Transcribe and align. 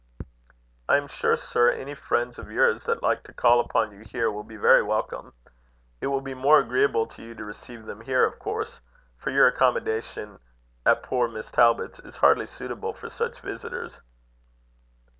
"I 0.89 0.97
am 0.97 1.07
sure, 1.07 1.37
sir, 1.37 1.69
any 1.69 1.93
friends 1.93 2.39
of 2.39 2.49
yours 2.49 2.85
that 2.85 3.03
like 3.03 3.21
to 3.25 3.33
call 3.33 3.59
upon 3.59 3.91
you 3.91 3.99
here, 4.03 4.31
will 4.31 4.43
be 4.43 4.57
very 4.57 4.81
welcome. 4.81 5.31
It 6.01 6.07
will 6.07 6.21
be 6.21 6.33
more 6.33 6.57
agreeable 6.57 7.05
to 7.05 7.21
you 7.21 7.35
to 7.35 7.45
receive 7.45 7.85
them 7.85 8.01
here, 8.01 8.25
of 8.25 8.39
course; 8.39 8.79
for 9.19 9.29
your 9.29 9.45
accommodation 9.45 10.39
at 10.87 11.03
poor 11.03 11.27
Miss 11.27 11.51
Talbot's 11.51 11.99
is 11.99 12.17
hardly 12.17 12.47
suitable 12.47 12.93
for 12.93 13.09
such 13.09 13.41
visitors." 13.41 14.01